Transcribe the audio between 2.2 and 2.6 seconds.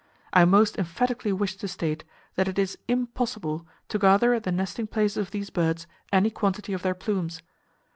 that it